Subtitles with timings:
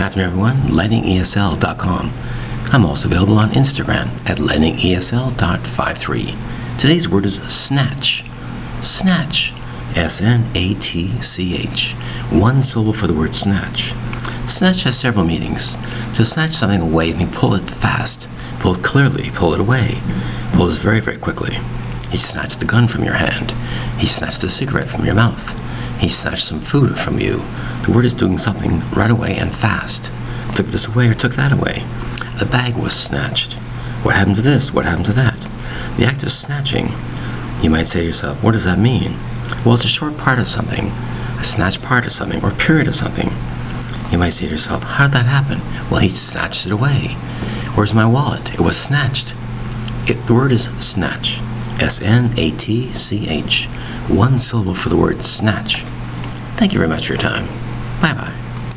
[0.00, 0.56] afternoon, everyone.
[0.56, 2.12] LightningESL.com.
[2.72, 6.78] I'm also available on Instagram at lightningesl.53.
[6.78, 8.24] Today's word is snatch.
[8.80, 9.52] Snatch.
[9.96, 11.94] S N A T C H.
[12.30, 13.92] One syllable for the word snatch.
[14.46, 15.76] Snatch has several meanings.
[16.14, 18.28] To snatch something away means pull it fast,
[18.60, 19.98] pull it clearly, pull it away,
[20.52, 21.58] pull this very, very quickly.
[22.12, 23.50] He snatched the gun from your hand.
[23.98, 25.58] He snatched the cigarette from your mouth.
[25.98, 27.42] He snatched some food from you.
[27.84, 30.12] The word is doing something right away and fast.
[30.56, 31.82] Took this away or took that away.
[32.38, 33.54] The bag was snatched.
[34.04, 34.72] What happened to this?
[34.72, 35.38] What happened to that?
[35.96, 36.90] The act of snatching.
[37.62, 39.16] You might say to yourself, what does that mean?
[39.64, 40.86] Well, it's a short part of something,
[41.38, 43.30] a snatched part of something, or period of something.
[44.12, 45.60] You might say to yourself, how did that happen?
[45.90, 47.16] Well, he snatched it away.
[47.74, 48.54] Where's my wallet?
[48.54, 49.34] It was snatched.
[50.08, 51.40] It, the word is snatch.
[51.80, 53.66] S N A T C H.
[54.08, 55.82] One syllable for the word snatch.
[56.56, 57.46] Thank you very much for your time.
[58.00, 58.47] 拜拜。